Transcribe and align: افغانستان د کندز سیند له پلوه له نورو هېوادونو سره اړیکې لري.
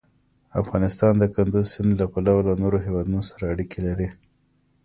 افغانستان 0.61 1.13
د 1.17 1.23
کندز 1.35 1.65
سیند 1.73 1.93
له 1.99 2.05
پلوه 2.13 2.39
له 2.47 2.53
نورو 2.61 2.77
هېوادونو 2.85 3.19
سره 3.29 3.43
اړیکې 3.53 3.79
لري. 3.87 4.07